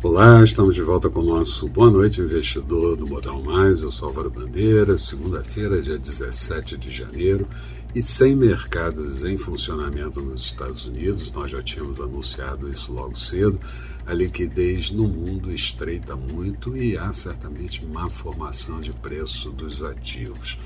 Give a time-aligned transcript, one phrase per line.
[0.00, 3.82] Olá, estamos de volta com o nosso Boa Noite Investidor do Modal Mais.
[3.82, 7.48] Eu sou Álvaro Bandeira, segunda-feira, dia 17 de janeiro,
[7.92, 13.58] e sem mercados em funcionamento nos Estados Unidos, nós já tínhamos anunciado isso logo cedo.
[14.06, 20.56] A liquidez no mundo estreita muito e há certamente má formação de preço dos ativos.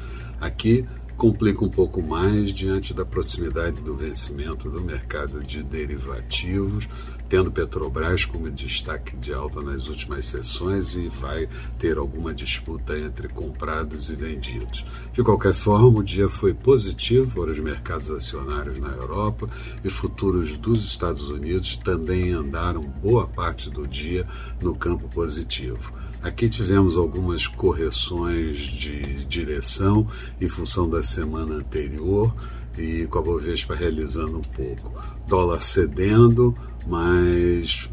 [0.42, 0.86] Aqui
[1.16, 6.88] complica um pouco mais diante da proximidade do vencimento do mercado de derivativos
[7.32, 11.48] tendo Petrobras como destaque de alta nas últimas sessões e vai
[11.78, 14.84] ter alguma disputa entre comprados e vendidos.
[15.14, 19.48] De qualquer forma, o dia foi positivo para os mercados acionários na Europa
[19.82, 24.26] e futuros dos Estados Unidos também andaram boa parte do dia
[24.60, 25.90] no campo positivo.
[26.22, 30.06] Aqui tivemos algumas correções de direção
[30.40, 32.32] em função da semana anterior
[32.78, 34.92] e com a Bovespa realizando um pouco.
[35.26, 36.56] Dólar cedendo,
[36.86, 37.90] mas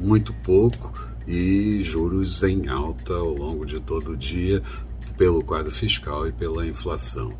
[0.00, 0.92] muito pouco
[1.26, 4.62] e juros em alta ao longo de todo o dia
[5.18, 7.32] pelo quadro fiscal e pela inflação.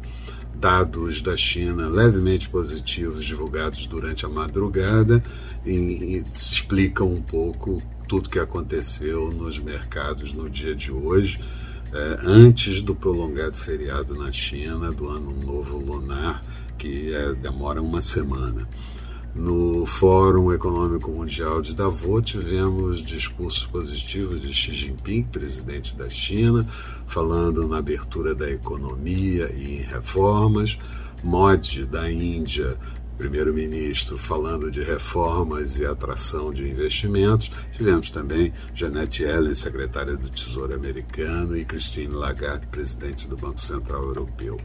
[0.55, 5.23] Dados da China levemente positivos divulgados durante a madrugada
[5.65, 11.41] e, e explicam um pouco tudo que aconteceu nos mercados no dia de hoje,
[11.93, 16.43] é, antes do prolongado feriado na China do Ano Novo Lunar,
[16.77, 18.69] que é, demora uma semana.
[19.35, 26.69] No Fórum Econômico Mundial de Davos, tivemos discursos positivos de Xi Jinping, presidente da China,
[27.07, 30.79] falando na abertura da economia e em reformas.
[31.25, 32.77] Modi, da Índia,
[33.17, 37.51] primeiro-ministro, falando de reformas e atração de investimentos.
[37.73, 44.03] Tivemos também Janet Yellen, secretária do Tesouro americano, e Christine Lagarde, presidente do Banco Central
[44.03, 44.59] Europeu.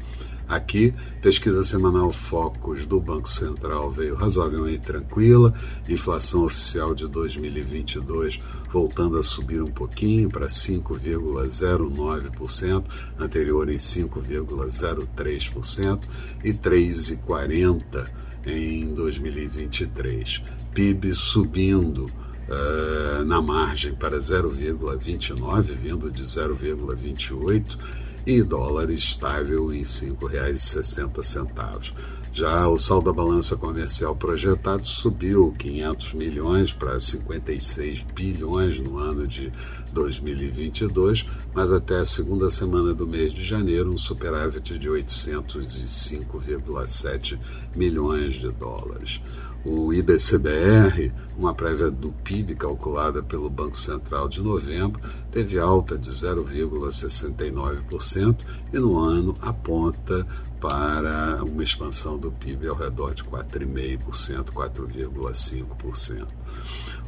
[0.48, 5.54] Aqui, pesquisa semanal Focus do Banco Central veio razoavelmente tranquila,
[5.90, 8.40] inflação oficial de 2022
[8.70, 12.84] voltando a subir um pouquinho para 5,09%,
[13.20, 16.02] anterior em 5,03%
[16.44, 18.08] e 3,40%
[18.46, 20.44] em 2023.
[20.74, 29.86] PIB subindo uh, na margem para 0,29, vindo de 0,28 e dólar estável em R$
[29.86, 31.94] 5,60.
[32.32, 39.26] Já o saldo da balança comercial projetado subiu 500 milhões para 56 bilhões no ano
[39.26, 39.52] de
[39.92, 47.40] 2022, mas até a segunda semana do mês de janeiro um superávit de 805,7
[47.76, 49.20] milhões de dólares.
[49.66, 56.10] O IBCBR, uma prévia do PIB calculada pelo Banco Central de novembro, teve alta de
[56.10, 60.26] 0,69% e no ano aponta
[60.60, 66.28] para uma expansão do PIB ao redor de 4,5%, 4,5%.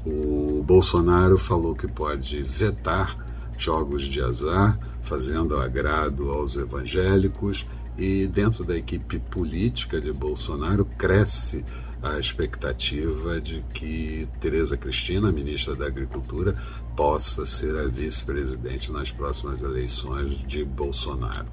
[0.06, 3.18] O Bolsonaro falou que pode vetar
[3.58, 7.66] jogos de azar, fazendo agrado aos evangélicos,
[7.98, 11.66] e dentro da equipe política de Bolsonaro cresce
[12.02, 16.56] a expectativa de que Tereza Cristina, ministra da Agricultura,
[16.96, 21.48] possa ser a vice-presidente nas próximas eleições de Bolsonaro.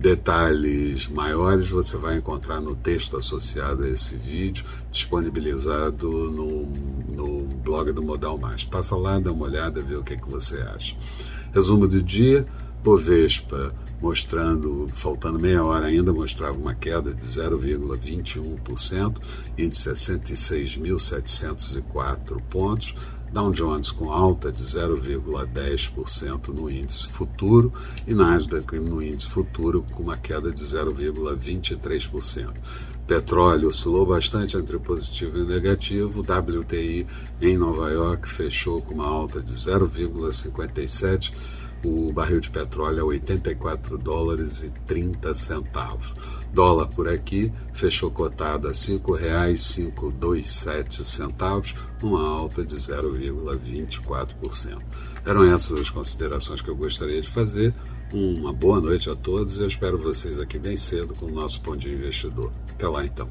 [0.00, 6.66] Detalhes maiores você vai encontrar no texto associado a esse vídeo, disponibilizado no,
[7.08, 8.64] no blog do Modal Mais.
[8.64, 10.94] Passa lá, dá uma olhada, vê o que, é que você acha.
[11.52, 12.46] Resumo do dia:
[12.82, 19.16] Bovespa mostrando, faltando meia hora ainda, mostrava uma queda de 0,21%,
[19.56, 22.94] índice 66.704 pontos.
[23.32, 27.72] Dow Jones com alta de 0,10% no índice futuro
[28.06, 32.54] e Nasdaq no índice futuro com uma queda de 0,23%.
[33.06, 36.20] Petróleo oscilou bastante entre positivo e negativo.
[36.20, 37.06] WTI
[37.40, 41.32] em Nova York fechou com uma alta de 0,57%
[41.84, 46.14] o barril de petróleo a 84 dólares e 30 centavos.
[46.52, 54.78] Dólar por aqui fechou cotado a R$ 5,527 centavos, uma alta de 0,24%.
[55.24, 57.74] Eram essas as considerações que eu gostaria de fazer.
[58.12, 61.60] Uma boa noite a todos e eu espero vocês aqui bem cedo com o nosso
[61.60, 62.50] Pão de Investidor.
[62.70, 63.28] Até lá então.